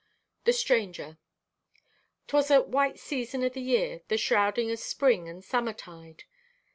[0.45, 1.19] THE STRANGER
[2.25, 6.23] 'Twas at white season o' the year, the shrouding o' spring and summerstide.